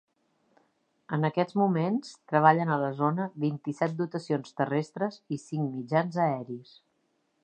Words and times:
En 1.17 1.27
aquests 1.27 1.57
moments 1.61 2.15
treballen 2.31 2.71
a 2.75 2.79
la 2.85 2.89
zona 3.01 3.27
vint-i-set 3.45 3.95
dotacions 4.01 4.57
terrestres 4.63 5.23
i 5.37 5.41
cinc 5.45 5.73
mitjans 5.77 6.19
aeris. 6.29 6.77